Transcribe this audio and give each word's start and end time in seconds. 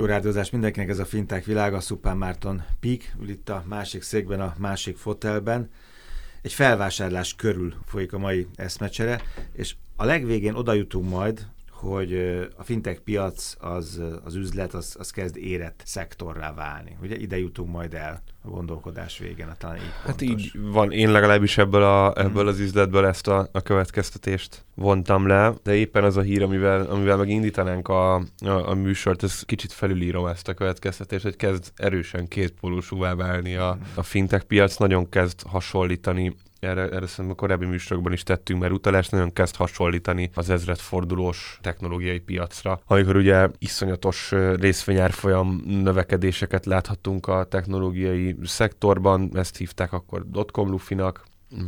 Jó 0.00 0.06
rádiózás 0.06 0.50
mindenkinek 0.50 0.88
ez 0.88 0.98
a 0.98 1.04
fintek 1.04 1.44
világa, 1.44 1.80
Szupán 1.80 2.16
Márton 2.16 2.62
Pík, 2.80 3.14
ül 3.20 3.28
itt 3.28 3.48
a 3.48 3.64
másik 3.66 4.02
székben, 4.02 4.40
a 4.40 4.54
másik 4.58 4.96
fotelben. 4.96 5.70
Egy 6.42 6.52
felvásárlás 6.52 7.34
körül 7.34 7.74
folyik 7.86 8.12
a 8.12 8.18
mai 8.18 8.46
eszmecsere, 8.54 9.22
és 9.52 9.74
a 9.96 10.04
legvégén 10.04 10.54
oda 10.54 10.72
jutunk 10.72 11.08
majd, 11.08 11.46
hogy 11.80 12.14
a 12.56 12.62
fintech 12.62 13.00
piac, 13.00 13.54
az, 13.58 14.00
az 14.24 14.34
üzlet, 14.34 14.74
az, 14.74 14.96
az 14.98 15.10
kezd 15.10 15.36
érett 15.36 15.82
szektorrá 15.84 16.54
válni. 16.54 16.96
Ugye 17.02 17.16
ide 17.16 17.38
jutunk 17.38 17.72
majd 17.72 17.94
el 17.94 18.22
a 18.42 18.48
gondolkodás 18.48 19.18
végén, 19.18 19.48
talán 19.58 19.76
így 19.76 19.82
Hát 20.04 20.16
pontos. 20.16 20.44
így 20.44 20.50
van, 20.60 20.92
én 20.92 21.10
legalábbis 21.10 21.58
ebből, 21.58 21.82
a, 21.82 22.12
ebből 22.16 22.48
az 22.48 22.58
üzletből 22.58 23.06
ezt 23.06 23.28
a, 23.28 23.48
a 23.52 23.60
következtetést 23.60 24.64
vontam 24.74 25.26
le, 25.26 25.54
de 25.62 25.74
éppen 25.74 26.04
az 26.04 26.16
a 26.16 26.20
hír, 26.20 26.42
amivel, 26.42 26.86
amivel 26.86 27.16
megindítanánk 27.16 27.88
a, 27.88 28.14
a, 28.14 28.24
a 28.48 28.74
műsort, 28.74 29.22
ez 29.22 29.42
kicsit 29.42 29.72
felülírom 29.72 30.26
ezt 30.26 30.48
a 30.48 30.54
következtetést, 30.54 31.22
hogy 31.22 31.36
kezd 31.36 31.72
erősen 31.76 32.28
kétpólusúvá 32.28 33.14
válni 33.14 33.54
a, 33.54 33.78
a 33.94 34.02
fintech 34.02 34.44
piac, 34.44 34.76
nagyon 34.76 35.08
kezd 35.08 35.42
hasonlítani 35.46 36.36
erre, 36.60 36.82
erre 36.82 37.06
szerintem 37.06 37.30
a 37.30 37.34
korábbi 37.34 37.66
műsorokban 37.66 38.12
is 38.12 38.22
tettünk 38.22 38.60
mert 38.60 38.72
utalást, 38.72 39.10
nagyon 39.10 39.32
kezd 39.32 39.56
hasonlítani 39.56 40.30
az 40.34 40.50
ezredfordulós 40.50 41.58
technológiai 41.62 42.18
piacra, 42.18 42.80
amikor 42.86 43.16
ugye 43.16 43.48
iszonyatos 43.58 44.32
részvényárfolyam 44.56 45.62
növekedéseket 45.66 46.66
láthatunk 46.66 47.26
a 47.26 47.44
technológiai 47.44 48.36
szektorban, 48.42 49.30
ezt 49.34 49.56
hívták 49.56 49.92
akkor 49.92 50.30
dotcom 50.30 50.70
lufinak, 50.70 51.24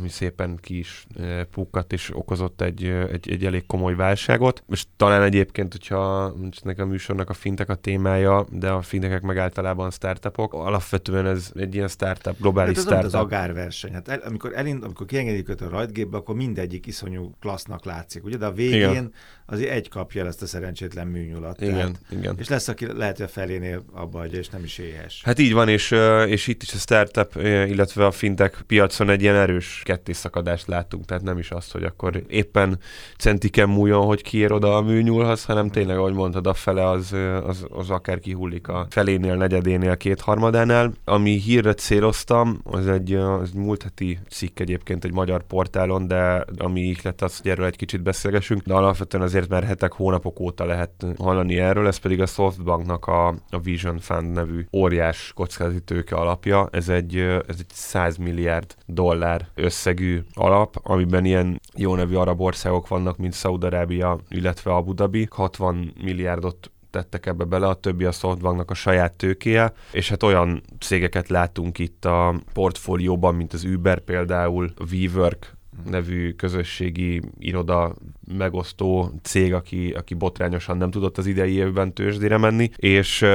szépen 0.07 0.57
ki 0.61 0.77
is 0.77 1.05
pukkadt 1.51 1.93
és 1.93 2.15
okozott 2.15 2.61
egy, 2.61 2.83
egy, 2.85 3.31
egy 3.31 3.45
elég 3.45 3.65
komoly 3.65 3.95
válságot. 3.95 4.63
És 4.69 4.85
talán 4.97 5.21
egyébként, 5.21 5.71
hogyha 5.71 6.33
nekem 6.63 6.87
a 6.87 6.91
műsornak 6.91 7.29
a 7.29 7.33
fintek 7.33 7.69
a 7.69 7.75
témája, 7.75 8.45
de 8.51 8.69
a 8.69 8.81
fintekek 8.81 9.21
meg 9.21 9.37
általában 9.37 9.91
startupok, 9.91 10.53
alapvetően 10.53 11.25
ez 11.25 11.51
egy 11.55 11.75
ilyen 11.75 11.87
startup, 11.87 12.39
globális 12.39 12.77
hát 12.77 12.85
ez 12.85 12.91
startup. 12.91 13.13
az 13.13 13.13
agárverseny. 13.13 13.93
Hát 13.93 14.07
el, 14.07 14.19
amikor, 14.19 14.51
elind, 14.55 14.83
amikor 14.83 15.05
kiengedik 15.05 15.49
őt 15.49 15.61
a 15.61 15.69
rajtgépbe, 15.69 16.17
akkor 16.17 16.35
mindegyik 16.35 16.85
iszonyú 16.85 17.35
klassznak 17.39 17.85
látszik, 17.85 18.23
ugye? 18.23 18.37
De 18.37 18.45
a 18.45 18.51
végén 18.51 18.89
igen. 18.89 19.13
azért 19.45 19.71
egy 19.71 19.89
kapja 19.89 20.21
el 20.21 20.27
ezt 20.27 20.41
a 20.41 20.45
szerencsétlen 20.45 21.07
műnyulat. 21.07 21.61
Igen, 21.61 21.75
tehát, 21.75 22.01
igen. 22.09 22.35
És 22.37 22.49
lesz, 22.49 22.67
aki 22.67 22.85
lehet, 22.93 23.17
hogy 23.17 23.25
a 23.25 23.29
felénél 23.29 23.83
abba 23.91 24.19
adja, 24.19 24.39
és 24.39 24.49
nem 24.49 24.63
is 24.63 24.77
éhes. 24.77 25.21
Hát 25.23 25.39
így 25.39 25.53
van, 25.53 25.69
és, 25.69 25.91
és 26.27 26.47
itt 26.47 26.61
is 26.61 26.73
a 26.73 26.77
startup, 26.77 27.35
illetve 27.43 28.05
a 28.05 28.11
fintek 28.11 28.63
piacon 28.67 29.09
egy 29.09 29.21
ilyen 29.21 29.35
erős 29.35 29.72
kettészakadást 29.83 30.67
láttunk, 30.67 31.05
tehát 31.05 31.23
nem 31.23 31.37
is 31.37 31.51
azt, 31.51 31.71
hogy 31.71 31.83
akkor 31.83 32.23
éppen 32.27 32.79
centiken 33.17 33.69
múljon, 33.69 34.05
hogy 34.05 34.21
kiér 34.21 34.51
oda 34.51 34.75
a 34.75 34.81
műnyúlhoz, 34.81 35.45
hanem 35.45 35.69
tényleg, 35.69 35.97
ahogy 35.97 36.13
mondtad, 36.13 36.47
a 36.47 36.53
fele 36.53 36.89
az, 36.89 37.15
az, 37.45 37.65
az 37.69 37.89
akár 37.89 38.19
kihullik 38.19 38.67
a 38.67 38.87
felénél, 38.89 39.35
negyedénél, 39.35 39.97
kétharmadánál. 39.97 40.93
Ami 41.05 41.29
hírre 41.29 41.73
céloztam, 41.73 42.59
az 42.63 42.87
egy, 42.87 43.13
az 43.13 43.49
egy 43.49 43.59
múlt 43.59 43.83
heti 43.83 44.19
cikk 44.29 44.59
egyébként 44.59 45.05
egy 45.05 45.13
magyar 45.13 45.43
portálon, 45.43 46.07
de 46.07 46.45
ami 46.57 46.81
ihlet 46.81 47.21
az, 47.21 47.37
hogy 47.37 47.51
erről 47.51 47.65
egy 47.65 47.75
kicsit 47.75 48.01
beszélgessünk, 48.01 48.61
de 48.61 48.73
alapvetően 48.73 49.23
azért 49.23 49.49
már 49.49 49.63
hetek, 49.63 49.91
hónapok 49.93 50.39
óta 50.39 50.65
lehet 50.65 51.05
hallani 51.17 51.59
erről, 51.59 51.87
ez 51.87 51.97
pedig 51.97 52.21
a 52.21 52.25
Softbanknak 52.25 53.05
a, 53.05 53.27
a 53.27 53.59
Vision 53.63 53.99
Fund 53.99 54.31
nevű 54.31 54.65
óriás 54.73 55.31
kockázati 55.35 55.81
tőke 55.81 56.15
alapja. 56.15 56.67
Ez 56.71 56.89
egy, 56.89 57.15
ez 57.17 57.55
egy 57.59 57.69
100 57.73 58.17
milliárd 58.17 58.75
dollár 58.85 59.47
összegű 59.63 60.19
alap, 60.33 60.79
amiben 60.83 61.25
ilyen 61.25 61.61
jó 61.75 61.95
nevű 61.95 62.15
arab 62.15 62.41
országok 62.41 62.87
vannak, 62.87 63.17
mint 63.17 63.33
Szaudarábia, 63.33 64.19
illetve 64.29 64.73
Abu 64.73 64.93
Dhabi. 64.93 65.27
60 65.29 65.93
milliárdot 66.03 66.71
tettek 66.89 67.25
ebbe 67.25 67.43
bele, 67.43 67.67
a 67.67 67.73
többi 67.73 68.05
a 68.05 68.11
Softbanknak 68.11 68.71
a 68.71 68.73
saját 68.73 69.13
tőkéje, 69.13 69.73
és 69.91 70.09
hát 70.09 70.23
olyan 70.23 70.61
cégeket 70.79 71.29
látunk 71.29 71.79
itt 71.79 72.05
a 72.05 72.41
portfólióban, 72.53 73.35
mint 73.35 73.53
az 73.53 73.63
Uber 73.63 73.99
például, 73.99 74.73
a 74.77 74.83
WeWork 74.91 75.57
nevű 75.85 76.31
közösségi 76.31 77.21
iroda 77.39 77.95
megosztó 78.37 79.11
cég, 79.21 79.53
aki, 79.53 79.91
aki 79.91 80.13
botrányosan 80.13 80.77
nem 80.77 80.91
tudott 80.91 81.17
az 81.17 81.25
idei 81.25 81.53
évben 81.53 81.93
tőzsdére 81.93 82.37
menni, 82.37 82.69
és 82.75 83.21
uh, 83.21 83.29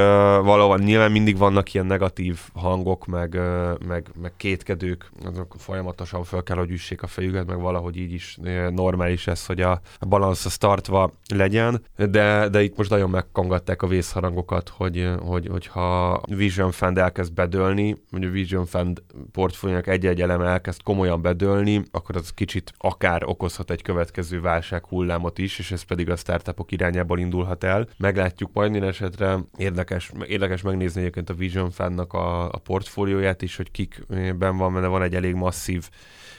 valahol 0.45 0.79
nyilván 0.79 1.11
mindig 1.11 1.39
vannak 1.39 1.75
ilyen 1.75 1.87
negatív 1.87 2.39
hangok, 2.55 3.07
meg, 3.07 3.35
uh, 3.35 3.87
meg, 3.87 4.07
meg 4.23 4.33
kétkedők, 4.37 5.11
azok 5.25 5.55
folyamatosan 5.59 6.25
fel 6.25 6.43
kell, 6.43 6.57
hogy 6.57 6.71
üssék 6.71 7.03
a 7.03 7.07
fejüket, 7.07 7.47
meg 7.47 7.61
valahogy 7.61 7.97
így 7.97 8.13
is 8.13 8.39
uh, 8.41 8.71
normális 8.71 9.27
ez, 9.27 9.47
hogy 9.47 9.61
a, 9.61 9.81
a 9.99 10.07
balansz 10.07 10.45
az 10.45 10.57
tartva 10.57 11.13
legyen, 11.35 11.83
de, 11.97 12.49
de 12.49 12.63
itt 12.63 12.77
most 12.77 12.91
nagyon 12.91 13.11
megkongatták 13.11 13.83
a 13.83 13.87
vészharangokat, 13.87 14.69
hogy, 14.69 15.11
hogy, 15.21 15.47
hogyha 15.47 16.21
Vision 16.27 16.71
Fund 16.71 16.99
elkezd 16.99 17.33
bedőlni, 17.33 17.97
hogy 18.11 18.25
a 18.25 18.31
Vision 18.31 18.67
Fund 18.67 19.03
portfóliónak 19.33 19.87
egy-egy 19.87 20.21
eleme 20.21 20.47
elkezd 20.47 20.83
komolyan 20.83 21.23
bedőlni, 21.23 21.83
akkor 21.91 22.17
az 22.17 22.31
kicsit 22.31 22.73
akár 22.79 23.23
okozhat 23.25 23.71
egy 23.71 23.83
következő 23.83 24.41
válság 24.41 24.78
válság 24.79 24.87
hullámot 24.87 25.39
is, 25.39 25.59
és 25.59 25.71
ez 25.71 25.83
pedig 25.83 26.11
a 26.11 26.17
startupok 26.17 26.73
irányából 26.73 27.19
indulhat 27.19 27.65
el. 27.65 27.89
Meglátjuk 27.99 28.51
majd 28.53 28.71
minden 28.71 28.89
esetre. 28.89 29.39
Érdekes, 29.57 30.13
érdekes 30.27 30.63
megnézni 30.63 31.01
egyébként 31.01 31.31
a 31.31 31.35
Vision 31.35 31.71
Fundnak 31.71 32.13
a, 32.13 32.45
a 32.51 32.59
portfólióját 32.59 33.43
is, 33.43 33.57
hogy 33.57 33.71
kikben 33.71 34.57
van, 34.57 34.73
mert 34.73 34.87
van 34.87 35.03
egy 35.03 35.15
elég 35.15 35.35
masszív 35.35 35.89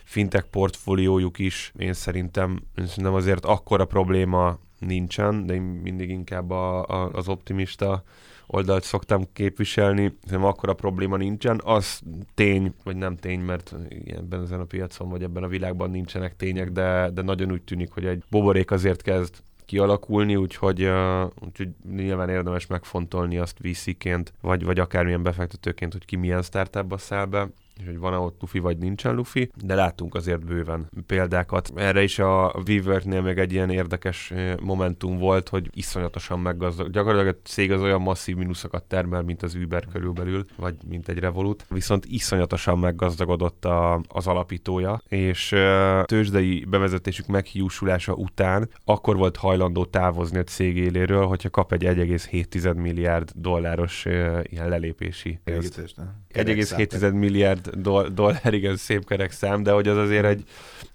fintech 0.03 0.45
portfóliójuk 0.49 1.39
is. 1.39 1.71
Én 1.77 1.93
szerintem, 1.93 2.59
én 2.77 2.85
szerintem 2.85 3.13
azért 3.13 3.45
akkora 3.45 3.85
probléma 3.85 4.59
nincsen, 4.79 5.45
de 5.45 5.53
én 5.53 5.61
mindig 5.61 6.09
inkább 6.09 6.51
a, 6.51 6.85
a, 6.85 7.09
az 7.11 7.27
optimista 7.27 8.03
oldalt 8.47 8.83
szoktam 8.83 9.23
képviselni, 9.33 10.17
nem 10.29 10.43
akkora 10.43 10.73
probléma 10.73 11.17
nincsen. 11.17 11.61
Az 11.63 12.01
tény, 12.33 12.73
vagy 12.83 12.95
nem 12.95 13.15
tény, 13.15 13.39
mert 13.39 13.75
ebben 14.07 14.41
ezen 14.41 14.59
a 14.59 14.63
piacon, 14.65 15.09
vagy 15.09 15.23
ebben 15.23 15.43
a 15.43 15.47
világban 15.47 15.89
nincsenek 15.89 16.35
tények, 16.35 16.71
de, 16.71 17.09
de 17.13 17.21
nagyon 17.21 17.51
úgy 17.51 17.61
tűnik, 17.61 17.91
hogy 17.91 18.05
egy 18.05 18.23
boborék 18.29 18.71
azért 18.71 19.01
kezd 19.01 19.35
kialakulni, 19.65 20.35
úgyhogy, 20.35 20.83
uh, 20.83 21.23
úgyhogy 21.39 21.69
nyilván 21.95 22.29
érdemes 22.29 22.67
megfontolni 22.67 23.37
azt 23.37 23.57
VC-ként, 23.61 24.33
vagy, 24.41 24.63
vagy 24.63 24.79
akármilyen 24.79 25.23
befektetőként, 25.23 25.91
hogy 25.91 26.05
ki 26.05 26.15
milyen 26.15 26.41
startupba 26.41 26.97
száll 26.97 27.25
be 27.25 27.47
hogy 27.85 27.97
van-e 27.97 28.17
ott 28.17 28.41
lufi, 28.41 28.59
vagy 28.59 28.77
nincsen 28.77 29.15
lufi, 29.15 29.51
de 29.63 29.75
látunk 29.75 30.15
azért 30.15 30.45
bőven 30.45 30.89
példákat. 31.05 31.71
Erre 31.75 32.03
is 32.03 32.19
a 32.19 32.53
Weaver-nél 32.67 33.21
még 33.21 33.37
egy 33.37 33.51
ilyen 33.51 33.69
érdekes 33.69 34.33
momentum 34.61 35.17
volt, 35.17 35.49
hogy 35.49 35.69
iszonyatosan 35.73 36.39
meggazdag. 36.39 36.89
Gyakorlatilag 36.89 37.35
a 37.35 37.47
cég 37.47 37.71
az 37.71 37.81
olyan 37.81 38.01
masszív 38.01 38.35
mínuszokat 38.35 38.83
termel, 38.83 39.21
mint 39.21 39.43
az 39.43 39.55
Uber 39.55 39.85
körülbelül, 39.85 40.45
vagy 40.57 40.75
mint 40.89 41.07
egy 41.07 41.19
Revolut, 41.19 41.65
viszont 41.69 42.05
iszonyatosan 42.05 42.79
meggazdagodott 42.79 43.65
a, 43.65 44.01
az 44.07 44.27
alapítója, 44.27 45.01
és 45.07 45.55
tőzsdei 46.03 46.65
bevezetésük 46.69 47.27
meghiúsulása 47.27 48.13
után 48.13 48.69
akkor 48.85 49.17
volt 49.17 49.37
hajlandó 49.37 49.85
távozni 49.85 50.37
a 50.37 50.43
cég 50.43 50.77
éléről, 50.77 51.25
hogyha 51.25 51.49
kap 51.49 51.71
egy 51.73 51.83
1,7 51.83 52.75
milliárd 52.75 53.31
dolláros 53.35 54.05
ilyen 54.43 54.69
lelépési 54.69 55.39
1,7 55.45 57.13
milliárd 57.13 57.68
doll- 57.73 58.13
dollár, 58.13 58.53
igen, 58.59 58.75
szép 58.75 59.05
kerek 59.05 59.31
szám, 59.31 59.63
de 59.63 59.71
hogy 59.71 59.87
az 59.87 59.97
azért 59.97 60.25
egy 60.25 60.43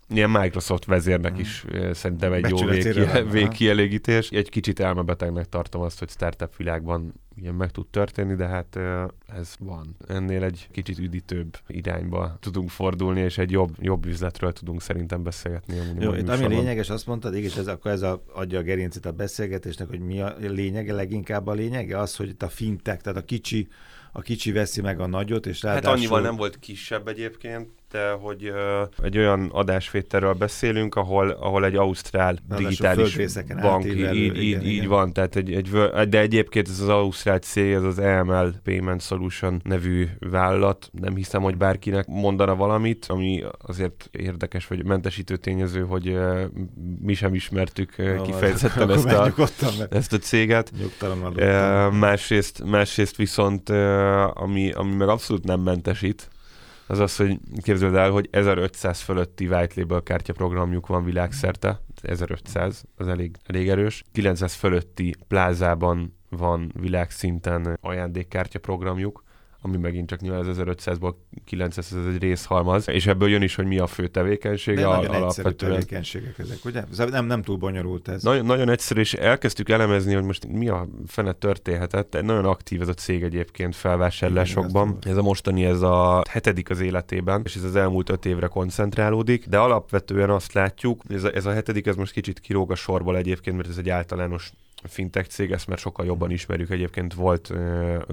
ilyen 0.09 0.31
Microsoft 0.31 0.85
vezérnek 0.85 1.33
hmm. 1.33 1.41
is 1.41 1.65
szerintem 1.93 2.33
egy 2.33 2.49
jó 2.49 2.57
végkielégítés. 3.31 4.29
Egy 4.29 4.49
kicsit 4.49 4.81
elmebetegnek 4.81 5.49
tartom 5.49 5.83
azt, 5.83 5.99
hogy 5.99 6.09
startup 6.09 6.57
világban 6.57 7.15
ilyen 7.37 7.55
meg 7.55 7.71
tud 7.71 7.87
történni, 7.87 8.34
de 8.34 8.47
hát 8.47 8.78
ez 9.27 9.55
van. 9.59 9.97
Ennél 10.09 10.43
egy 10.43 10.69
kicsit 10.71 10.99
üdítőbb 10.99 11.59
irányba 11.67 12.37
tudunk 12.41 12.71
fordulni, 12.71 13.21
és 13.21 13.39
egy 13.39 13.50
jobb, 13.50 13.71
jobb 13.81 14.06
üzletről 14.06 14.53
tudunk 14.53 14.83
szerintem 14.83 15.22
beszélgetni. 15.22 15.75
Jó, 15.99 16.15
itt 16.15 16.28
ami 16.28 16.47
lényeges, 16.47 16.91
azt 16.91 17.06
mondtad, 17.06 17.34
és 17.34 17.56
ez, 17.56 17.67
akkor 17.67 17.91
ez 17.91 18.03
a, 18.03 18.23
adja 18.33 18.59
a 18.59 18.62
gerincét 18.62 19.06
a 19.06 19.12
beszélgetésnek, 19.12 19.89
hogy 19.89 20.00
mi 20.00 20.21
a 20.21 20.37
lényege, 20.39 20.93
leginkább 20.93 21.47
a 21.47 21.53
lényege, 21.53 21.99
az, 21.99 22.17
hogy 22.17 22.28
itt 22.28 22.43
a 22.43 22.49
fintek, 22.49 23.00
tehát 23.00 23.19
a 23.19 23.25
kicsi 23.25 23.69
a 24.17 24.20
kicsi 24.20 24.53
veszi 24.53 24.81
meg 24.81 25.00
a 25.00 25.06
nagyot, 25.06 25.47
és 25.47 25.62
ráadásul... 25.62 25.88
Hát 25.88 25.99
annyival 25.99 26.20
nem 26.20 26.37
volt 26.37 26.58
kisebb 26.58 27.08
egyébként, 27.08 27.69
de 27.91 28.11
hogy 28.11 28.49
uh, 28.49 29.05
egy 29.05 29.19
olyan 29.19 29.49
adásvételről 29.53 30.32
beszélünk, 30.32 30.94
ahol, 30.94 31.31
ahol 31.31 31.64
egy 31.64 31.76
ausztrál 31.76 32.38
Na, 32.49 32.56
digitális 32.56 33.17
bank, 33.61 33.85
így, 33.85 34.14
így, 34.14 34.43
így, 34.43 34.67
igen. 34.67 34.88
van, 34.88 35.12
tehát 35.12 35.37
egy, 35.37 35.53
egy, 35.53 35.70
de 36.08 36.20
egyébként 36.20 36.69
ez 36.69 36.81
az 36.81 36.88
ausztrál 37.26 37.38
cég, 37.38 37.73
ez 37.73 37.82
az 37.82 37.99
EML 37.99 38.55
Payment 38.62 39.03
Solution 39.03 39.61
nevű 39.65 40.09
vállalat, 40.19 40.91
nem 40.93 41.17
hiszem, 41.17 41.43
hogy 41.43 41.56
bárkinek 41.56 42.06
mondana 42.06 42.55
valamit, 42.55 43.06
ami 43.09 43.44
azért 43.67 44.09
érdekes, 44.12 44.67
vagy 44.67 44.85
mentesítő 44.85 45.37
tényező, 45.37 45.81
hogy 45.81 46.19
mi 47.00 47.15
sem 47.15 47.35
ismertük 47.35 47.94
uh, 47.99 48.23
kifejezetten 48.23 48.91
ezt 48.91 49.05
a, 49.05 49.32
ezt 49.91 50.12
a 50.12 50.19
céget. 50.19 50.73
Másrészt, 51.91 52.65
másrészt 52.65 53.17
viszont, 53.17 53.69
ami, 54.35 54.70
ami 54.70 54.94
meg 54.94 55.09
abszolút 55.09 55.44
nem 55.44 55.61
mentesít, 55.61 56.31
az 56.86 56.98
az, 56.98 57.16
hogy 57.16 57.38
képzeld 57.62 57.94
el, 57.94 58.10
hogy 58.10 58.28
1500 58.31 59.00
fölötti 59.00 59.46
white 59.46 59.81
label 59.81 60.02
kártyaprogramjuk 60.02 60.86
van 60.86 61.04
világszerte, 61.04 61.81
1500, 62.02 62.84
az 62.96 63.08
elég, 63.08 63.36
elég 63.46 63.69
erős. 63.69 64.04
900 64.12 64.54
fölötti 64.54 65.14
plázában 65.28 66.16
van 66.28 66.72
világszinten 66.81 67.78
ajándékkártya 67.81 68.58
programjuk, 68.58 69.25
ami 69.64 69.76
megint 69.76 70.08
csak 70.08 70.20
nyilván 70.20 70.46
az 70.46 70.56
1500-ból 70.61 71.14
900 71.44 71.93
ez 71.93 72.14
egy 72.14 72.20
részhalmaz, 72.20 72.88
és 72.88 73.06
ebből 73.06 73.28
jön 73.28 73.43
is, 73.43 73.55
hogy 73.55 73.66
mi 73.66 73.78
a 73.78 73.87
fő 73.87 74.06
tevékenység. 74.06 74.76
De 74.76 74.82
nagyon 74.82 75.14
alapvetően. 75.14 75.72
tevékenységek 75.72 76.38
ezek, 76.38 76.64
ugye? 76.64 76.84
Nem, 77.11 77.26
nem 77.26 77.43
túl 77.43 77.56
bonyolult 77.56 78.08
ez. 78.08 78.22
Nagyon, 78.22 78.44
nagyon 78.44 78.69
egyszerű, 78.69 79.00
és 79.00 79.14
elkezdtük 79.14 79.69
elemezni, 79.69 80.14
hogy 80.14 80.25
most 80.25 80.46
mi 80.46 80.69
a 80.69 80.88
fene 81.06 81.32
történhetett. 81.32 82.22
Nagyon 82.22 82.44
aktív 82.44 82.81
ez 82.81 82.88
a 82.88 82.94
cég 82.94 83.22
egyébként 83.22 83.76
felvásárlásokban. 83.76 84.99
Ez 85.00 85.16
a 85.16 85.22
mostani, 85.22 85.64
ez 85.64 85.81
a 85.81 86.22
hetedik 86.31 86.70
az 86.70 86.81
életében, 86.81 87.43
és 87.44 87.55
ez 87.55 87.64
az 87.64 87.76
elmúlt 87.76 88.10
öt 88.10 88.25
évre 88.25 88.46
koncentrálódik, 88.46 89.46
de 89.46 89.58
alapvetően 89.58 90.31
azt 90.31 90.52
látjuk, 90.52 91.02
ez 91.08 91.25
a, 91.25 91.34
ez 91.34 91.46
a 91.46 91.52
hetedik, 91.52 91.87
ez 91.87 91.96
most 91.96 92.12
kicsit 92.12 92.40
kiróg 92.40 92.70
a 92.70 92.75
sorból 92.75 93.17
egyébként, 93.17 93.56
mert 93.56 93.69
ez 93.69 93.78
egy 93.78 93.88
általános 93.88 94.52
fintech 94.88 95.28
cég, 95.28 95.50
ezt 95.50 95.66
mert 95.66 95.81
sokkal 95.81 96.06
jobban 96.06 96.31
ismerjük. 96.31 96.70
Egyébként 96.70 97.14
volt 97.14 97.52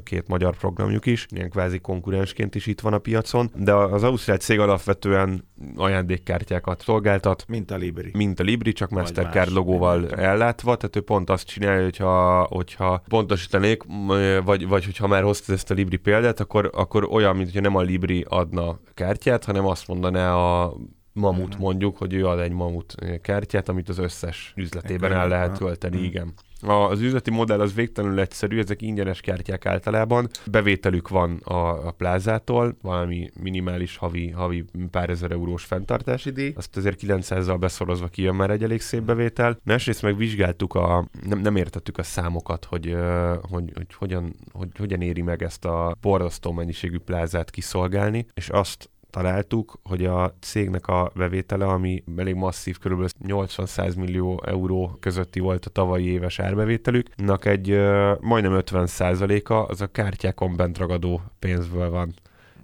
két 0.03 0.27
magyar 0.27 0.56
programjuk 0.56 1.06
is, 1.06 1.27
ilyen 1.29 1.50
kvázi 1.50 1.79
konkurensként 1.79 2.56
is 2.56 2.68
itt 2.68 2.81
van 2.81 2.94
a 2.94 2.97
piacon, 2.97 3.51
de 3.56 3.73
az 3.73 4.03
Ausztrál 4.03 4.38
cég 4.38 4.59
alapvetően 4.59 5.50
ajándékkártyákat 5.75 6.81
szolgáltat. 6.81 7.45
Mint 7.47 7.71
a 7.71 7.75
Libri. 7.75 8.12
Mint 8.13 8.39
a 8.39 8.44
Libri, 8.44 8.71
csak 8.71 8.89
Mastercard 8.89 9.51
logóval 9.51 10.09
ellátva, 10.09 10.75
tehát 10.75 10.95
ő 10.95 11.01
pont 11.01 11.29
azt 11.29 11.47
csinálja, 11.47 11.83
hogyha, 11.83 12.44
hogyha 12.50 13.03
pontosítanék, 13.07 13.83
vagy, 14.44 14.68
vagy 14.68 14.85
hogyha 14.85 15.07
már 15.07 15.23
hoztad 15.23 15.56
ezt 15.56 15.71
a 15.71 15.73
Libri 15.73 15.97
példát, 15.97 16.39
akkor, 16.39 16.69
akkor 16.73 17.07
olyan, 17.12 17.35
mint 17.35 17.47
hogyha 17.47 17.62
nem 17.62 17.75
a 17.75 17.81
Libri 17.81 18.25
adna 18.29 18.79
kártyát, 18.94 19.45
hanem 19.45 19.65
azt 19.65 19.88
mondaná 19.88 20.35
a 20.35 20.75
mamut 21.13 21.58
mondjuk, 21.58 21.98
hogy 21.98 22.13
ő 22.13 22.28
ad 22.28 22.40
egy 22.40 22.52
mamut 22.52 22.96
kártyát, 23.22 23.69
amit 23.69 23.90
az 23.90 23.98
összes 23.98 24.54
üzletében 24.56 25.12
el 25.12 25.28
lehet 25.28 25.58
tölteni, 25.58 25.98
mm. 25.98 26.04
igen. 26.04 26.34
Az 26.62 27.02
üzleti 27.02 27.31
modell 27.31 27.60
az 27.60 27.74
végtelenül 27.74 28.19
egyszerű, 28.19 28.60
ezek 28.60 28.81
ingyenes 28.81 29.22
kártyák 29.22 29.66
általában. 29.66 30.30
Bevételük 30.46 31.08
van 31.10 31.38
a, 31.44 31.88
a 31.88 31.92
plázától, 31.92 32.78
valami 32.81 33.30
minimális 33.40 33.98
havi, 33.98 34.30
havi 34.30 34.66
pár 34.92 35.10
ezer 35.10 35.31
eurós 35.31 35.63
fenntartási 35.63 36.30
díj, 36.30 36.54
azt 36.56 36.78
azért 36.78 37.00
900-zal 37.04 37.57
beszorozva 37.60 38.07
kijön 38.07 38.36
már 38.36 38.50
egy 38.50 38.64
elég 38.64 38.81
szép 38.81 39.02
bevétel. 39.02 39.60
Másrészt 39.64 40.02
meg 40.02 40.18
vizsgáltuk 40.18 40.74
a, 40.74 41.07
nem, 41.28 41.40
nem 41.40 41.56
értettük 41.56 41.98
a 41.98 42.04
számokat, 42.04 42.66
hogy, 42.66 42.96
hogy, 43.42 43.72
hogy, 43.74 43.94
hogyan, 43.94 44.36
hogy 44.52 44.69
hogyan 44.78 45.02
éri 45.02 45.22
meg 45.22 45.44
ezt 45.44 45.66
a 45.66 45.98
borzasztó 46.02 46.52
mennyiségű 46.52 46.98
plázát 46.98 47.50
kiszolgálni, 47.50 48.25
és 48.34 48.50
azt 48.50 48.90
találtuk, 49.12 49.80
hogy 49.84 50.06
a 50.06 50.34
cégnek 50.40 50.88
a 50.88 51.12
bevétele, 51.16 51.66
ami 51.66 52.04
elég 52.18 52.36
masszív, 52.36 52.78
kb. 52.78 53.10
80-100 53.28 53.98
millió 53.98 54.44
euró 54.46 54.98
közötti 55.00 55.40
volt 55.40 55.66
a 55.66 55.69
tavalyi 55.69 56.06
éves 56.06 56.40
árbevételük, 56.40 57.08
egy 57.46 57.80
majdnem 58.19 58.54
50 58.54 58.88
a 58.88 59.66
az 59.66 59.81
a 59.81 59.88
kártyákon 59.88 60.56
bent 60.56 60.78
ragadó 60.78 61.22
pénzből 61.40 61.90
van. 61.90 62.13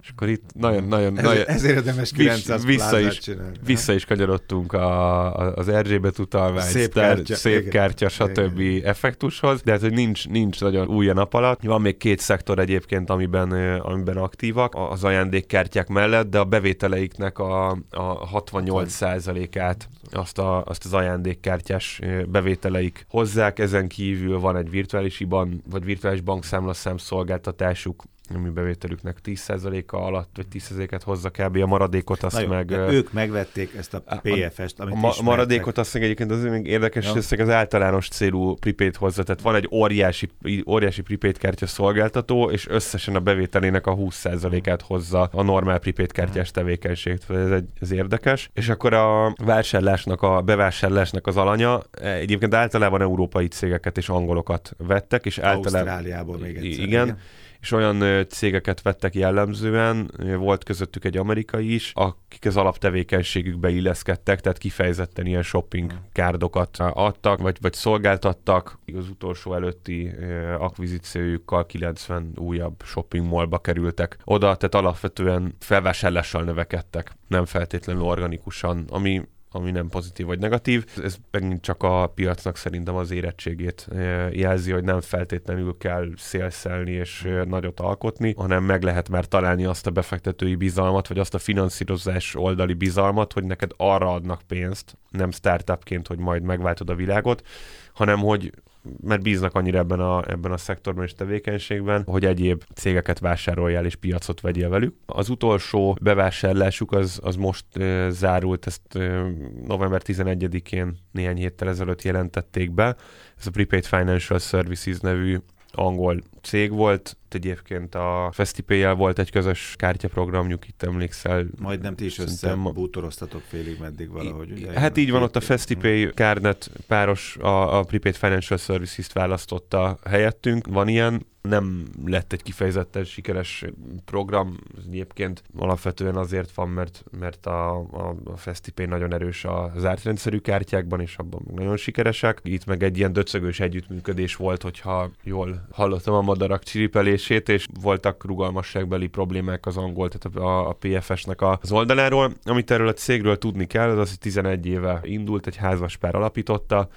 És 0.02 0.08
akkor 0.08 0.28
itt 0.28 0.44
nagyon-nagyon... 0.54 1.18
Ez, 1.18 1.24
nagyon, 1.24 1.46
ezért 1.46 1.76
érdemes 1.76 2.10
900 2.10 2.64
vissza 2.64 3.00
is, 3.00 3.18
csinálni. 3.18 3.56
Vissza 3.64 3.92
is 3.92 4.04
kanyarodtunk 4.04 4.72
a, 4.72 5.38
a, 5.38 5.54
az 5.54 5.68
Erzsébet 5.68 6.18
utalvány, 6.18 6.66
szép 6.66 6.92
kártya, 6.92 7.34
szép 7.34 7.60
igen, 7.60 7.70
kártya 7.70 8.08
stb. 8.08 8.58
Igen. 8.58 8.88
effektushoz, 8.88 9.62
de 9.62 9.72
hát, 9.72 9.80
hogy 9.80 9.92
nincs, 9.92 10.28
nincs 10.28 10.60
nagyon 10.60 10.88
új 10.88 11.08
a 11.08 11.12
nap 11.12 11.34
alatt. 11.34 11.62
Van 11.62 11.80
még 11.80 11.96
két 11.96 12.18
szektor 12.18 12.58
egyébként, 12.58 13.10
amiben, 13.10 13.52
amiben 13.80 14.16
aktívak 14.16 14.74
az 14.90 15.04
ajándékkártyák 15.04 15.88
mellett, 15.88 16.30
de 16.30 16.38
a 16.38 16.44
bevételeiknek 16.44 17.38
a, 17.38 17.70
a 17.90 18.42
68%-át 18.42 19.88
azt, 20.12 20.38
a, 20.38 20.64
azt 20.64 20.84
az 20.84 20.94
ajándékkártyás 20.94 22.00
bevételeik 22.28 23.06
hozzák. 23.08 23.58
Ezen 23.58 23.88
kívül 23.88 24.40
van 24.40 24.56
egy 24.56 24.70
virtuális 24.70 25.20
IBAN, 25.20 25.62
vagy 25.70 25.84
virtuális 25.84 26.20
bankszámlaszám 26.20 26.96
szolgáltatásuk, 26.96 28.04
ami 28.34 28.48
bevételüknek 28.48 29.16
10%-a 29.24 29.96
alatt, 29.96 30.30
vagy 30.34 30.46
10%-et 30.52 31.02
hozza 31.02 31.30
kb. 31.30 31.56
a 31.56 31.66
maradékot, 31.66 32.22
azt 32.22 32.40
jó, 32.40 32.48
meg... 32.48 32.70
Ők 32.70 33.12
megvették 33.12 33.74
ezt 33.74 33.94
a 33.94 34.20
PFS-t, 34.22 34.80
amit 34.80 35.04
A, 35.04 35.14
a 35.18 35.22
maradékot 35.22 35.78
azt 35.78 35.94
meg 35.94 36.02
egyébként 36.02 36.30
az 36.30 36.42
még 36.42 36.66
érdekes, 36.66 37.04
ja. 37.04 37.12
hogy 37.12 37.40
az 37.40 37.48
általános 37.48 38.08
célú 38.08 38.54
prepaid 38.54 38.96
hozza, 38.96 39.22
tehát 39.22 39.40
van 39.40 39.54
egy 39.54 39.68
óriási, 39.72 40.30
óriási 40.66 41.02
prepaid 41.02 41.38
kártya 41.38 41.66
szolgáltató, 41.66 42.50
és 42.50 42.68
összesen 42.68 43.14
a 43.14 43.20
bevételének 43.20 43.86
a 43.86 43.94
20%-át 43.94 44.82
hozza 44.82 45.28
a 45.32 45.42
normál 45.42 45.78
prepaid 45.78 46.12
kártyás 46.12 46.50
tevékenység. 46.50 47.18
Ez, 47.28 47.50
egy, 47.50 47.64
ez 47.80 47.90
érdekes. 47.90 48.50
És 48.54 48.68
akkor 48.68 48.92
a 48.92 49.34
vásárlásnak, 49.44 50.22
a 50.22 50.42
bevásárlásnak 50.42 51.26
az 51.26 51.36
alanya, 51.36 51.82
egyébként 52.02 52.54
általában 52.54 53.00
európai 53.00 53.46
cégeket 53.46 53.96
és 53.98 54.08
angolokat 54.08 54.74
vettek, 54.78 55.26
és 55.26 55.38
általában... 55.38 55.92
Ausztráliából 55.92 56.38
még 56.38 56.56
egyszer. 56.56 56.84
Igen. 56.84 56.86
igen 56.86 57.18
és 57.60 57.72
olyan 57.72 58.26
cégeket 58.28 58.82
vettek 58.82 59.14
jellemzően, 59.14 60.10
volt 60.36 60.64
közöttük 60.64 61.04
egy 61.04 61.16
amerikai 61.16 61.74
is, 61.74 61.92
akik 61.94 62.46
az 62.46 62.56
alaptevékenységükbe 62.56 63.68
illeszkedtek, 63.68 64.40
tehát 64.40 64.58
kifejezetten 64.58 65.26
ilyen 65.26 65.42
shopping 65.42 65.92
kárdokat 66.12 66.76
adtak, 66.78 67.40
vagy, 67.40 67.56
vagy 67.60 67.72
szolgáltattak. 67.72 68.78
Az 68.98 69.08
utolsó 69.08 69.54
előtti 69.54 70.10
akvizíciójukkal 70.58 71.66
90 71.66 72.32
újabb 72.36 72.82
shopping 72.84 73.26
mallba 73.26 73.58
kerültek 73.58 74.18
oda, 74.24 74.56
tehát 74.56 74.74
alapvetően 74.74 75.54
felvásárlással 75.58 76.44
növekedtek, 76.44 77.12
nem 77.28 77.44
feltétlenül 77.44 78.02
organikusan, 78.02 78.84
ami 78.90 79.22
ami 79.50 79.70
nem 79.70 79.88
pozitív 79.88 80.26
vagy 80.26 80.38
negatív. 80.38 80.84
Ez 81.02 81.16
megint 81.30 81.62
csak 81.62 81.82
a 81.82 82.06
piacnak 82.06 82.56
szerintem 82.56 82.94
az 82.94 83.10
érettségét 83.10 83.88
eh, 83.92 84.36
jelzi, 84.36 84.72
hogy 84.72 84.84
nem 84.84 85.00
feltétlenül 85.00 85.76
kell 85.78 86.08
szélszelni 86.16 86.90
és 86.90 87.24
eh, 87.24 87.44
nagyot 87.44 87.80
alkotni, 87.80 88.34
hanem 88.36 88.64
meg 88.64 88.82
lehet 88.82 89.08
már 89.08 89.24
találni 89.24 89.64
azt 89.64 89.86
a 89.86 89.90
befektetői 89.90 90.54
bizalmat, 90.54 91.08
vagy 91.08 91.18
azt 91.18 91.34
a 91.34 91.38
finanszírozás 91.38 92.34
oldali 92.34 92.74
bizalmat, 92.74 93.32
hogy 93.32 93.44
neked 93.44 93.70
arra 93.76 94.12
adnak 94.12 94.42
pénzt, 94.46 94.96
nem 95.10 95.30
startupként, 95.30 96.06
hogy 96.06 96.18
majd 96.18 96.42
megváltod 96.42 96.90
a 96.90 96.94
világot, 96.94 97.46
hanem 97.92 98.18
hogy 98.18 98.52
mert 99.00 99.22
bíznak 99.22 99.54
annyira 99.54 99.78
ebben 99.78 100.00
a, 100.00 100.30
ebben 100.30 100.52
a 100.52 100.56
szektorban 100.56 101.04
és 101.04 101.14
tevékenységben, 101.14 102.02
hogy 102.06 102.24
egyéb 102.24 102.64
cégeket 102.74 103.18
vásároljál 103.18 103.84
és 103.84 103.96
piacot 103.96 104.40
vegyél 104.40 104.68
velük. 104.68 104.94
Az 105.06 105.28
utolsó 105.28 105.96
bevásárlásuk 106.00 106.92
az, 106.92 107.20
az 107.22 107.36
most 107.36 107.76
e, 107.76 108.10
zárult, 108.10 108.66
ezt 108.66 108.96
e, 108.96 109.22
november 109.66 110.02
11-én 110.04 110.96
néhány 111.12 111.36
héttel 111.36 111.68
ezelőtt 111.68 112.02
jelentették 112.02 112.72
be. 112.72 112.96
Ez 113.38 113.46
a 113.46 113.50
Prepaid 113.50 113.84
Financial 113.84 114.38
Services 114.38 114.98
nevű 114.98 115.38
angol 115.72 116.22
cég 116.42 116.70
volt, 116.70 117.16
egyébként 117.28 117.94
a 117.94 118.30
Festipay 118.32 118.94
volt 118.94 119.18
egy 119.18 119.30
közös 119.30 119.74
kártyaprogramjuk, 119.76 120.68
itt 120.68 120.82
emlékszel. 120.82 121.46
Majd 121.58 121.80
nem 121.80 121.94
ti 121.94 122.04
is 122.04 122.18
össze 122.18 122.54
bútoroztatok 122.54 123.42
félig 123.48 123.78
meddig 123.80 124.10
valahogy, 124.10 124.50
ugye? 124.50 124.80
Hát 124.80 124.96
így 124.96 125.10
van, 125.10 125.22
ott 125.22 125.36
a 125.36 125.40
Festipay 125.40 126.10
Cardnet 126.14 126.70
páros 126.86 127.36
a, 127.36 127.78
a 127.78 127.82
Prepaid 127.82 128.16
Financial 128.16 128.58
Services-t 128.58 129.12
választotta 129.12 129.98
helyettünk. 130.04 130.66
Van 130.66 130.88
ilyen, 130.88 131.26
nem 131.48 131.84
lett 132.06 132.32
egy 132.32 132.42
kifejezetten 132.42 133.04
sikeres 133.04 133.64
program, 134.04 134.58
egyébként 134.86 135.42
alapvetően 135.56 136.16
azért 136.16 136.54
van, 136.54 136.68
mert, 136.68 137.04
mert 137.18 137.46
a, 137.46 137.76
a, 137.76 138.16
a 138.24 138.36
Festipay 138.36 138.86
nagyon 138.86 139.14
erős 139.14 139.44
az 139.74 139.84
ártrendszerű 139.84 140.38
kártyákban, 140.38 141.00
és 141.00 141.16
abban 141.16 141.42
nagyon 141.54 141.76
sikeresek. 141.76 142.40
Itt 142.42 142.64
meg 142.64 142.82
egy 142.82 142.98
ilyen 142.98 143.12
döcögős 143.12 143.60
együttműködés 143.60 144.36
volt, 144.36 144.62
hogyha 144.62 145.10
jól 145.22 145.66
hallottam 145.70 146.14
a 146.14 146.20
madarak 146.20 146.62
csiripelését, 146.62 147.48
és 147.48 147.66
voltak 147.80 148.24
rugalmasságbeli 148.24 149.06
problémák 149.06 149.66
az 149.66 149.76
angol, 149.76 150.08
tehát 150.08 150.38
a, 150.38 150.68
a 150.68 150.72
PFS-nek 150.72 151.42
az 151.42 151.72
oldaláról. 151.72 152.32
Amit 152.44 152.70
erről 152.70 152.88
a 152.88 152.92
cégről 152.92 153.38
tudni 153.38 153.66
kell, 153.66 153.90
az 153.90 153.98
az, 153.98 154.08
hogy 154.08 154.18
11 154.18 154.66
éve 154.66 155.00
indult, 155.02 155.46
egy 155.46 155.56
házaspár 155.56 156.14
alapította, 156.14 156.88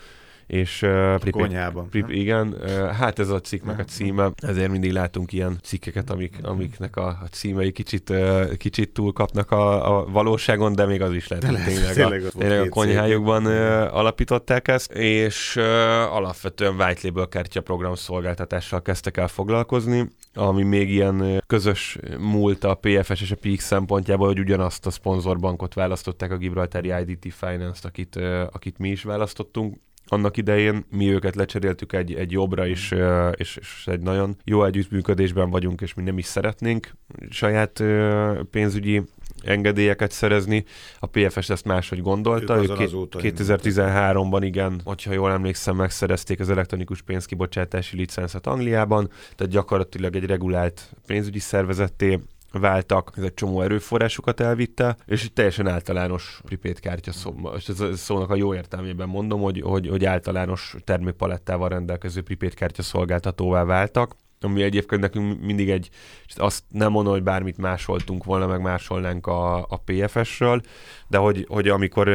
és 0.52 0.82
uh, 0.82 1.16
Pripé, 1.16 1.40
konyhában. 1.40 1.90
Prip, 1.90 2.10
igen, 2.10 2.48
uh, 2.48 2.86
hát 2.86 3.20
ez 3.20 3.30
a 3.30 3.40
cikknek 3.40 3.80
a 3.80 3.84
címe, 3.84 4.32
ezért 4.36 4.72
mindig 4.72 4.92
látunk 4.92 5.34
ilyen 5.34 5.58
cikkeket, 5.64 6.10
amik, 6.10 6.38
amiknek 6.42 6.96
a, 6.96 7.08
a 7.08 7.26
címei 7.32 7.72
kicsit, 7.72 8.10
uh, 8.10 8.54
kicsit 8.54 8.90
túlkapnak 8.90 9.52
a, 9.52 9.98
a 9.98 10.06
valóságon, 10.06 10.74
de 10.76 10.86
még 10.86 11.02
az 11.02 11.14
is 11.14 11.28
lehet, 11.28 11.46
hogy 11.46 11.64
tényleg, 11.64 11.94
tényleg, 11.94 12.24
a, 12.24 12.38
tényleg 12.38 12.60
a 12.60 12.70
konyhájukban 12.70 13.46
uh, 13.46 13.96
alapították 13.96 14.68
ezt, 14.68 14.92
és 14.92 15.56
uh, 15.56 15.64
alapvetően 16.16 16.76
white 16.76 17.00
label 17.04 17.28
kártya 17.28 17.62
program 17.62 17.96
szolgáltatással 17.96 18.82
kezdtek 18.82 19.18
el 19.18 19.28
foglalkozni, 19.28 20.08
ami 20.34 20.64
még 20.64 20.90
ilyen 20.90 21.44
közös 21.48 21.98
múlt 22.20 22.64
a 22.64 22.74
PFS 22.74 23.22
és 23.22 23.32
a 23.32 23.36
PX 23.42 23.64
szempontjából, 23.64 24.28
hogy 24.28 24.40
ugyanazt 24.40 24.86
a 24.86 24.90
szponzorbankot 24.90 25.74
választották, 25.74 26.32
a 26.32 26.38
Gibraltari 26.38 26.94
IDT 27.00 27.34
Finance-t, 27.34 27.86
akit, 27.86 28.16
akit 28.52 28.78
mi 28.78 28.90
is 28.90 29.04
választottunk, 29.04 29.76
annak 30.12 30.38
idején, 30.38 30.86
mi 30.90 31.12
őket 31.12 31.36
lecseréltük 31.36 31.94
egy, 31.94 32.14
egy 32.14 32.32
jobbra 32.32 32.66
is, 32.66 32.94
és, 33.36 33.58
és 33.62 33.84
egy 33.86 34.02
nagyon 34.02 34.38
jó 34.44 34.66
együttműködésben 34.66 35.50
vagyunk, 35.50 35.82
és 35.82 35.94
mi 35.94 36.04
nem 36.04 36.18
is 36.18 36.26
szeretnénk 36.26 36.96
saját 37.30 37.84
pénzügyi 38.52 39.02
engedélyeket 39.44 40.12
szerezni. 40.12 40.66
A 41.00 41.06
PFS 41.06 41.50
ezt 41.50 41.66
máshogy 41.66 42.02
gondolta. 42.02 42.58
Ők, 42.58 42.80
ők 42.80 43.10
2013-ban 43.14 44.40
igen, 44.42 44.82
hogyha 44.84 45.14
jól 45.14 45.32
emlékszem, 45.32 45.76
megszerezték 45.76 46.40
az 46.40 46.50
elektronikus 46.50 47.02
pénzkibocsátási 47.02 47.98
licenszet 47.98 48.48
Angliában, 48.48 49.10
tehát 49.36 49.54
gyakorlatilag 49.54 50.16
egy 50.16 50.26
regulált 50.26 50.96
pénzügyi 51.06 51.40
szervezetté 51.40 52.20
váltak, 52.52 53.14
ez 53.18 53.24
egy 53.24 53.34
csomó 53.34 53.62
erőforrásukat 53.62 54.40
elvitte, 54.40 54.98
és 55.06 55.24
egy 55.24 55.34
teljesen 55.34 55.68
általános 55.68 56.42
prepaid 56.46 56.80
kártya 56.80 57.12
szó, 57.12 57.34
ez 57.54 58.00
szónak 58.00 58.30
a 58.30 58.36
jó 58.36 58.54
értelmében 58.54 59.08
mondom, 59.08 59.42
hogy, 59.42 59.62
hogy, 59.62 59.88
hogy 59.88 60.06
általános 60.06 60.76
termékpalettával 60.84 61.70
rendelkező 61.70 62.22
prepaid 62.22 62.54
kártya 62.54 62.82
szolgáltatóvá 62.82 63.64
váltak 63.64 64.16
ami 64.44 64.62
egyébként 64.62 65.02
nekünk 65.02 65.42
mindig 65.42 65.70
egy, 65.70 65.90
azt 66.36 66.64
nem 66.68 66.92
mondom, 66.92 67.14
hogy 67.14 67.24
bármit 67.24 67.58
másoltunk 67.58 68.24
volna, 68.24 68.48
meg 68.48 68.62
másolnánk 68.62 69.28
a, 69.28 69.58
a 69.58 69.82
PFS-ről, 69.86 70.62
de 71.08 71.18
hogy, 71.18 71.46
hogy 71.50 71.68
amikor 71.68 72.10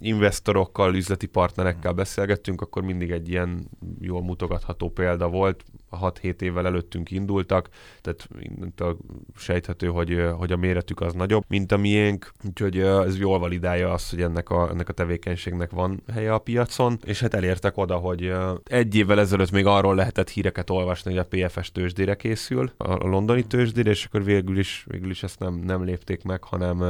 investorokkal, 0.00 0.94
üzleti 0.94 1.26
partnerekkel 1.26 1.92
beszélgettünk, 1.92 2.60
akkor 2.60 2.82
mindig 2.82 3.10
egy 3.10 3.28
ilyen 3.28 3.68
jól 4.00 4.22
mutogatható 4.22 4.90
példa 4.90 5.28
volt, 5.28 5.64
6-7 5.90 6.40
évvel 6.40 6.66
előttünk 6.66 7.10
indultak, 7.10 7.68
tehát 8.00 8.28
mindentől 8.38 8.96
sejthető, 9.36 9.86
hogy, 9.86 10.22
hogy 10.36 10.52
a 10.52 10.56
méretük 10.56 11.00
az 11.00 11.14
nagyobb, 11.14 11.44
mint 11.48 11.72
a 11.72 11.76
miénk, 11.76 12.32
úgyhogy 12.44 12.78
ez 12.78 13.18
jól 13.18 13.38
validálja 13.38 13.92
azt, 13.92 14.10
hogy 14.10 14.22
ennek 14.22 14.50
a, 14.50 14.68
ennek 14.70 14.88
a 14.88 14.92
tevékenységnek 14.92 15.70
van 15.70 16.02
helye 16.12 16.32
a 16.32 16.38
piacon, 16.38 16.98
és 17.04 17.20
hát 17.20 17.34
elértek 17.34 17.76
oda, 17.76 17.96
hogy 17.96 18.32
egy 18.64 18.94
évvel 18.94 19.20
ezelőtt 19.20 19.50
még 19.50 19.66
arról 19.66 19.94
lehetett 19.94 20.30
híreket 20.30 20.70
olvasni, 20.70 21.16
hogy 21.16 21.26
a 21.30 21.46
PFS 21.46 21.72
tőzsdére 21.72 22.14
készül, 22.14 22.70
a 22.76 23.06
londoni 23.06 23.42
tőzsdére, 23.42 23.90
és 23.90 24.04
akkor 24.04 24.24
végül 24.24 24.58
is, 24.58 24.84
végül 24.88 25.10
is 25.10 25.22
ezt 25.22 25.38
nem, 25.38 25.54
nem 25.54 25.84
lépték 25.84 26.22
meg, 26.22 26.44
hanem 26.44 26.82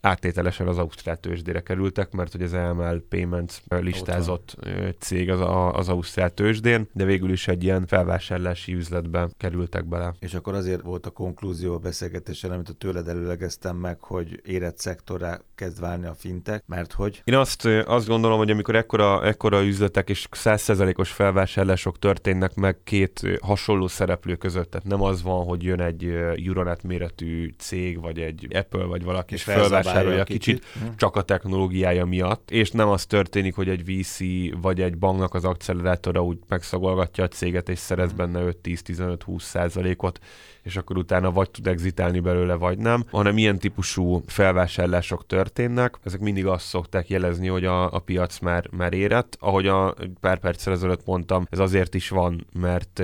áttételesen 0.00 0.68
az 0.68 0.78
ausztrál 0.78 1.16
tőzsdére 1.16 1.60
kerültek, 1.60 2.12
mert 2.12 2.32
hogy 2.32 2.42
az 2.42 2.52
AML 2.52 3.02
Payments 3.08 3.56
listázott 3.68 4.56
cég 4.98 5.30
az, 5.30 5.40
a, 5.40 5.74
az 5.74 5.88
ausztrál 5.88 6.30
tőzsdén, 6.30 6.88
de 6.92 7.04
végül 7.04 7.30
is 7.32 7.48
egy 7.48 7.64
ilyen 7.64 7.86
felvásárlási 7.86 8.74
üzletbe 8.74 9.28
kerültek 9.36 9.84
bele. 9.84 10.14
És 10.18 10.34
akkor 10.34 10.54
azért 10.54 10.82
volt 10.82 11.06
a 11.06 11.10
konklúzió 11.10 11.74
a 11.74 11.78
beszélgetésen, 11.78 12.50
amit 12.50 12.68
a 12.68 12.72
tőled 12.72 13.08
előlegeztem 13.08 13.76
meg, 13.76 14.00
hogy 14.00 14.40
érett 14.44 14.78
szektorra 14.78 15.40
kezd 15.54 15.80
válni 15.80 16.06
a 16.06 16.14
fintek, 16.14 16.62
mert 16.66 16.92
hogy? 16.92 17.22
Én 17.24 17.34
azt, 17.34 17.64
azt 17.64 18.06
gondolom, 18.06 18.38
hogy 18.38 18.50
amikor 18.50 18.74
ekkora, 18.74 19.24
ekkora 19.24 19.62
üzletek 19.62 20.08
és 20.08 20.26
százszerzelékos 20.30 21.10
felvásárlások 21.10 21.98
történnek 21.98 22.54
meg 22.54 22.76
két 22.84 23.38
hasonló 23.40 23.88
szereplő 23.88 24.34
között, 24.34 24.70
tehát 24.70 24.86
nem 24.86 25.02
az 25.02 25.22
van, 25.22 25.44
hogy 25.44 25.62
jön 25.62 25.80
egy 25.80 26.04
Euronet 26.46 26.82
méretű 26.82 27.54
cég, 27.58 28.00
vagy 28.00 28.18
egy 28.18 28.48
Apple, 28.50 28.84
vagy 28.84 29.04
valaki, 29.04 29.34
és 29.34 29.42
felvásárol 29.42 29.89
vásárolja 29.92 30.24
kicsit, 30.24 30.40
kicsit 30.40 30.64
hm. 30.82 30.88
csak 30.96 31.16
a 31.16 31.22
technológiája 31.22 32.04
miatt, 32.04 32.50
és 32.50 32.70
nem 32.70 32.88
az 32.88 33.06
történik, 33.06 33.54
hogy 33.54 33.68
egy 33.68 33.84
VC 33.84 34.18
vagy 34.60 34.80
egy 34.80 34.98
banknak 34.98 35.34
az 35.34 35.44
accelerátora 35.44 36.24
úgy 36.24 36.38
megszagolgatja 36.48 37.24
a 37.24 37.28
céget, 37.28 37.68
és 37.68 37.78
szerez 37.78 38.10
hm. 38.10 38.16
benne 38.16 38.40
5-10-15-20 38.62 39.40
százalékot, 39.40 40.20
és 40.62 40.76
akkor 40.76 40.96
utána 40.96 41.32
vagy 41.32 41.50
tud 41.50 41.66
exitálni 41.66 42.20
belőle, 42.20 42.54
vagy 42.54 42.78
nem, 42.78 43.04
hanem 43.10 43.38
ilyen 43.38 43.58
típusú 43.58 44.22
felvásárlások 44.26 45.26
történnek. 45.26 45.98
Ezek 46.04 46.20
mindig 46.20 46.46
azt 46.46 46.66
szokták 46.66 47.08
jelezni, 47.08 47.48
hogy 47.48 47.64
a, 47.64 47.92
a 47.92 47.98
piac 47.98 48.38
már, 48.38 48.66
már 48.70 48.92
érett. 48.92 49.36
Ahogy 49.40 49.66
a 49.66 49.94
pár 50.20 50.38
perccel 50.38 50.72
ezelőtt 50.72 51.06
mondtam, 51.06 51.46
ez 51.50 51.58
azért 51.58 51.94
is 51.94 52.08
van, 52.08 52.46
mert, 52.52 53.02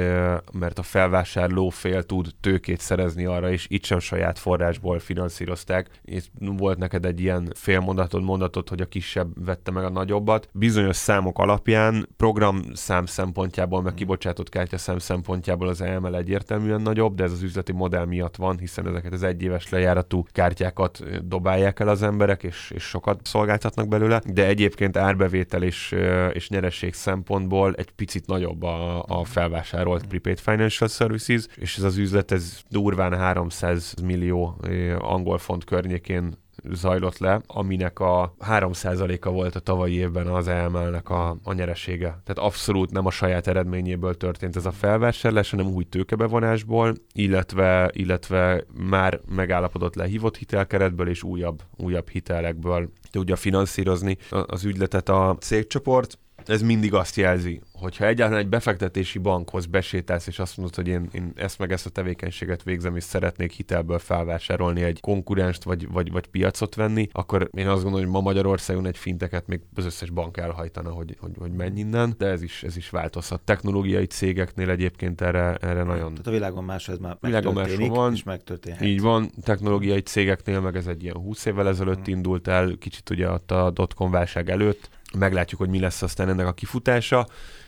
mert 0.53 0.79
a 0.79 0.83
felvásárló 0.83 1.69
fél 1.69 2.03
tud 2.03 2.31
tőkét 2.41 2.81
szerezni 2.81 3.25
arra, 3.25 3.51
és 3.51 3.67
itt 3.69 3.85
sem 3.85 3.99
saját 3.99 4.39
forrásból 4.39 4.99
finanszírozták. 4.99 5.91
És 6.05 6.25
volt 6.39 6.76
neked 6.77 7.05
egy 7.05 7.21
ilyen 7.21 7.53
félmondatod, 7.55 8.23
mondatod, 8.23 8.69
hogy 8.69 8.81
a 8.81 8.87
kisebb 8.87 9.45
vette 9.45 9.71
meg 9.71 9.85
a 9.85 9.91
nagyobbat. 9.91 10.49
Bizonyos 10.53 10.97
számok 10.97 11.39
alapján, 11.39 12.09
program 12.17 12.61
szám 12.75 13.07
szempontjából, 13.07 13.83
meg 13.83 13.95
kibocsátott 13.95 14.49
kártya 14.49 14.79
szám 14.79 14.99
szempontjából 14.99 15.69
az 15.69 15.81
EML 15.81 16.17
egyértelműen 16.17 16.81
nagyobb, 16.81 17.15
de 17.15 17.25
ez 17.25 17.33
az 17.33 17.43
üzleti 17.43 17.73
modell 17.73 18.05
miatt 18.05 18.37
van, 18.37 18.59
hiszen 18.59 18.87
ezeket 18.87 19.13
az 19.13 19.23
egyéves 19.23 19.69
lejáratú 19.69 20.25
kártyákat 20.33 21.27
dobálják 21.27 21.81
el 21.81 21.89
az 21.89 22.03
emberek, 22.03 22.43
és, 22.43 22.71
és 22.75 22.83
sokat 22.83 23.21
szolgáltatnak 23.23 23.89
belőle, 23.89 24.23
de 24.27 24.47
egyébként 24.47 24.97
árbevétel 24.97 25.63
és, 25.63 25.95
és 26.33 26.49
nyereség 26.49 26.95
szempontból 26.95 27.75
egy 27.75 27.91
picit 27.91 28.27
nagyobb 28.27 28.63
a, 28.63 29.03
a 29.03 29.25
felvásárolt 29.25 30.07
prepaid 30.07 30.39
financial 30.39 30.89
services, 30.89 31.47
és 31.55 31.77
ez 31.77 31.83
az 31.83 31.97
üzlet 31.97 32.33
ez 32.33 32.61
durván 32.69 33.13
300 33.13 33.95
millió 34.03 34.61
angol 34.99 35.39
font 35.39 35.65
környékén 35.65 36.45
zajlott 36.73 37.19
le, 37.19 37.41
aminek 37.47 38.01
a 38.01 38.35
3%-a 38.49 39.31
volt 39.31 39.55
a 39.55 39.61
tavalyi 39.61 39.95
évben 39.95 40.27
az 40.27 40.49
EML-nek 40.49 41.11
a, 41.11 41.37
a 41.43 41.53
nyeresége. 41.53 42.07
Tehát 42.07 42.39
abszolút 42.39 42.91
nem 42.91 43.07
a 43.07 43.11
saját 43.11 43.47
eredményéből 43.47 44.17
történt 44.17 44.57
ez 44.57 44.67
a 44.67 44.73
felvásárlás, 44.73 45.51
hanem 45.51 45.67
új 45.67 45.85
tőkebevonásból, 45.85 46.95
illetve, 47.13 47.91
illetve 47.93 48.65
már 48.89 49.21
megállapodott 49.35 49.95
le 49.95 50.07
hívott 50.07 50.37
hitelkeretből 50.37 51.09
és 51.09 51.23
újabb, 51.23 51.63
újabb 51.77 52.09
hitelekből 52.09 52.91
tudja 53.11 53.37
finanszírozni 53.37 54.17
az 54.47 54.65
ügyletet 54.65 55.09
a 55.09 55.37
cégcsoport. 55.41 56.19
Ez 56.49 56.63
mindig 56.63 56.95
azt 56.95 57.17
jelzi, 57.17 57.61
hogyha 57.73 58.07
egyáltalán 58.07 58.43
egy 58.43 58.49
befektetési 58.49 59.19
bankhoz 59.19 59.67
besétálsz, 59.67 60.27
és 60.27 60.39
azt 60.39 60.57
mondod, 60.57 60.75
hogy 60.75 60.89
én, 60.89 61.09
én 61.13 61.33
ezt 61.35 61.59
meg 61.59 61.73
ezt 61.73 61.87
a 61.87 61.91
tevékenységet 61.91 62.63
végzem, 62.63 62.97
és 62.97 63.05
szeretnék 63.05 63.53
hitelből 63.53 63.99
felvásárolni 63.99 64.83
egy 64.83 65.01
konkurenst, 65.01 65.63
vagy, 65.63 65.89
vagy, 65.89 66.11
vagy 66.11 66.27
piacot 66.27 66.75
venni, 66.75 67.09
akkor 67.13 67.49
én 67.53 67.69
azt 67.69 67.83
gondolom, 67.83 68.05
hogy 68.05 68.15
ma 68.15 68.21
Magyarországon 68.21 68.87
egy 68.87 68.97
finteket 68.97 69.47
még 69.47 69.61
az 69.75 69.85
összes 69.85 70.11
bank 70.11 70.37
elhajtana, 70.37 70.91
hogy, 70.91 71.17
hogy, 71.21 71.33
hogy 71.39 71.53
menj 71.53 71.79
innen, 71.79 72.15
de 72.19 72.27
ez 72.27 72.43
is, 72.43 72.63
ez 72.63 72.77
is 72.77 72.91
változhat. 72.91 73.41
Technológiai 73.41 74.07
cégeknél 74.07 74.71
egyébként 74.71 75.21
erre, 75.21 75.55
erre 75.55 75.83
nagyon... 75.83 76.11
Tehát 76.11 76.27
a 76.27 76.31
világon 76.31 76.65
más 76.65 76.89
ez 76.89 76.99
már 76.99 77.17
világon 77.21 77.55
máshol 77.55 77.89
van, 77.89 78.13
és 78.13 78.23
megtörténhet. 78.23 78.83
Így 78.83 79.01
van, 79.01 79.31
technológiai 79.43 80.01
cégeknél 80.01 80.61
meg 80.61 80.77
ez 80.77 80.87
egy 80.87 81.03
ilyen 81.03 81.17
20 81.17 81.45
évvel 81.45 81.69
ezelőtt 81.69 82.05
hmm. 82.05 82.15
indult 82.15 82.49
el, 82.49 82.77
kicsit 82.79 83.11
ugye 83.11 83.31
ott 83.31 83.51
a 83.51 83.71
dotcom 83.71 84.11
válság 84.11 84.51
előtt, 84.51 84.89
meglátjuk, 85.19 85.61
hogy 85.61 85.69
mi 85.71 85.79
lesz 85.79 86.03
aztán 86.03 86.29
ennek 86.29 86.47
a 86.47 86.53
kifutása. 86.53 87.27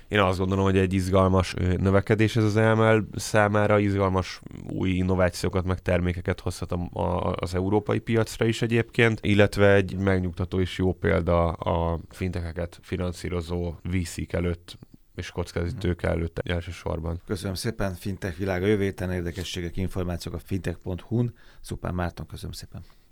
Én 0.08 0.18
azt 0.18 0.38
gondolom, 0.38 0.64
hogy 0.64 0.78
egy 0.78 0.92
izgalmas 0.92 1.54
növekedés 1.76 2.36
ez 2.36 2.44
az 2.44 2.56
EML 2.56 3.08
számára, 3.14 3.78
izgalmas 3.78 4.40
új 4.68 4.90
innovációkat, 4.90 5.64
meg 5.64 5.82
termékeket 5.82 6.40
hozhat 6.40 6.72
a, 6.72 6.88
a, 6.92 7.34
az 7.36 7.54
európai 7.54 7.98
piacra 7.98 8.44
is 8.44 8.62
egyébként, 8.62 9.18
illetve 9.22 9.74
egy 9.74 9.96
megnyugtató 9.96 10.60
és 10.60 10.78
jó 10.78 10.92
példa 10.92 11.48
a 11.52 11.98
fintekeket 12.08 12.78
finanszírozó 12.82 13.74
VC-k 13.82 14.32
előtt 14.32 14.78
és 15.14 15.30
kockázati 15.30 15.74
tőke 15.74 16.08
előtt 16.08 16.38
elsősorban. 16.38 17.20
Köszönöm 17.26 17.54
szépen, 17.54 17.94
Fintech 17.94 18.38
világa 18.38 18.66
jövő 18.66 18.94
érdekességek, 18.98 19.76
információk 19.76 20.34
a 20.34 20.38
fintech.hu-n. 20.38 21.34
Szupán 21.60 21.94
Márton, 21.94 22.26
köszönöm 22.26 22.52
szépen. 22.52 22.84